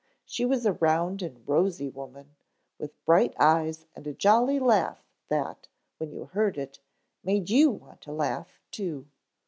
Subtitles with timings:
[0.25, 2.35] She was a round and rosy woman,
[2.79, 5.67] with bright eyes and a jolly laugh that,
[5.99, 6.79] when you heard it,
[7.23, 9.05] made you want to laugh, too.